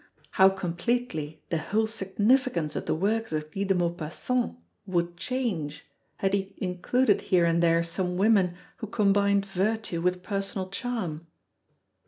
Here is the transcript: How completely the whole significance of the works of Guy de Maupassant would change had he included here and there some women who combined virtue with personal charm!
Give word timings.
How 0.31 0.49
completely 0.49 1.43
the 1.49 1.59
whole 1.59 1.85
significance 1.85 2.75
of 2.75 2.87
the 2.87 2.95
works 2.95 3.31
of 3.31 3.51
Guy 3.51 3.65
de 3.65 3.75
Maupassant 3.75 4.57
would 4.87 5.15
change 5.15 5.85
had 6.17 6.33
he 6.33 6.55
included 6.57 7.21
here 7.21 7.45
and 7.45 7.61
there 7.61 7.83
some 7.83 8.17
women 8.17 8.55
who 8.77 8.87
combined 8.87 9.45
virtue 9.45 10.01
with 10.01 10.23
personal 10.23 10.69
charm! 10.71 11.27